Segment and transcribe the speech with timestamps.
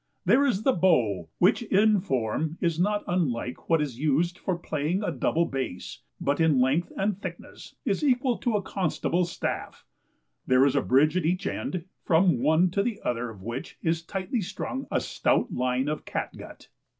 [0.25, 5.03] There is the BOW, which in form is not unlike what is used for playing
[5.03, 9.85] on a double bass, but in length and thickness is equal to a constable's staff;
[10.47, 14.01] there is a bridge at each end, from one to the other of which is
[14.01, 16.69] tightly strung a stout line of catgut.